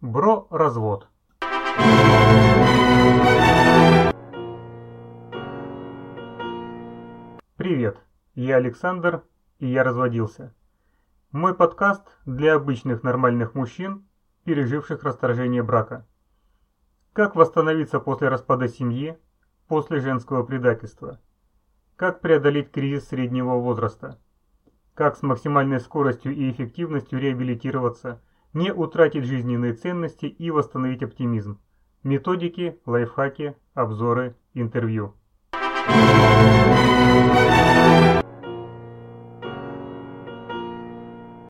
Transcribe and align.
Бро-развод. 0.00 1.08
Привет, 7.56 7.98
я 8.36 8.56
Александр, 8.58 9.24
и 9.58 9.66
я 9.66 9.82
разводился. 9.82 10.54
Мой 11.32 11.52
подкаст 11.52 12.16
для 12.26 12.54
обычных 12.54 13.02
нормальных 13.02 13.56
мужчин, 13.56 14.06
переживших 14.44 15.02
расторжение 15.02 15.64
брака. 15.64 16.06
Как 17.12 17.34
восстановиться 17.34 17.98
после 17.98 18.28
распада 18.28 18.68
семьи, 18.68 19.18
после 19.66 19.98
женского 19.98 20.44
предательства? 20.44 21.20
Как 21.96 22.20
преодолеть 22.20 22.70
кризис 22.70 23.08
среднего 23.08 23.54
возраста? 23.54 24.20
Как 24.94 25.16
с 25.16 25.22
максимальной 25.22 25.80
скоростью 25.80 26.36
и 26.36 26.52
эффективностью 26.52 27.18
реабилитироваться, 27.18 28.22
не 28.52 28.72
утратить 28.72 29.24
жизненные 29.24 29.74
ценности 29.74 30.26
и 30.26 30.50
восстановить 30.50 31.02
оптимизм. 31.02 31.58
Методики, 32.02 32.78
лайфхаки, 32.86 33.56
обзоры, 33.74 34.36
интервью. 34.54 35.14
Thank 35.88 36.52
you. 36.52 36.57